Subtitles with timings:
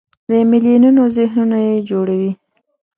[0.29, 2.31] د میلیونونو ذهنونه یې جوړوي.